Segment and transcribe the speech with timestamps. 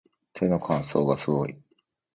[0.33, 1.61] 手の乾燥がすごい